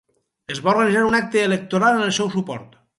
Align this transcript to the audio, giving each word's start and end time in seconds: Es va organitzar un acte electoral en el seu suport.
Es 0.55 0.61
va 0.67 0.71
organitzar 0.71 1.05
un 1.11 1.19
acte 1.19 1.45
electoral 1.51 2.01
en 2.03 2.09
el 2.11 2.19
seu 2.21 2.37
suport. 2.39 2.79